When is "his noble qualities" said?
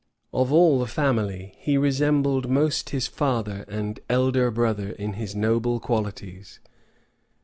5.13-6.59